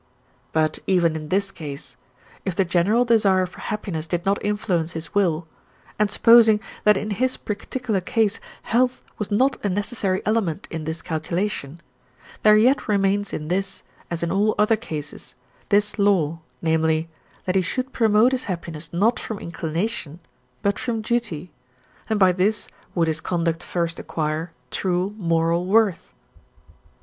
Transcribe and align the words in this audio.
But 0.51 0.79
even 0.87 1.15
in 1.15 1.29
this 1.29 1.51
case, 1.51 1.95
if 2.43 2.55
the 2.55 2.65
general 2.65 3.05
desire 3.05 3.45
for 3.45 3.59
happiness 3.59 4.07
did 4.07 4.25
not 4.25 4.43
influence 4.43 4.93
his 4.93 5.13
will, 5.13 5.47
and 5.99 6.09
supposing 6.09 6.59
that 6.85 6.97
in 6.97 7.11
his 7.11 7.37
particular 7.37 8.01
case 8.01 8.39
health 8.63 9.03
was 9.19 9.29
not 9.29 9.63
a 9.63 9.69
necessary 9.69 10.23
element 10.25 10.67
in 10.71 10.85
this 10.85 11.03
calculation, 11.03 11.81
there 12.41 12.57
yet 12.57 12.87
remains 12.87 13.31
in 13.31 13.47
this, 13.47 13.83
as 14.09 14.23
in 14.23 14.31
all 14.31 14.55
other 14.57 14.75
cases, 14.75 15.35
this 15.69 15.99
law, 15.99 16.39
namely, 16.63 17.07
that 17.45 17.53
he 17.53 17.61
should 17.61 17.93
promote 17.93 18.31
his 18.31 18.45
happiness 18.45 18.91
not 18.91 19.19
from 19.19 19.37
inclination 19.37 20.19
but 20.63 20.79
from 20.79 21.03
duty, 21.03 21.51
and 22.09 22.19
by 22.19 22.31
this 22.31 22.67
would 22.95 23.07
his 23.07 23.21
conduct 23.21 23.61
first 23.61 23.99
acquire 23.99 24.51
true 24.71 25.13
moral 25.19 25.67
worth. 25.67 26.11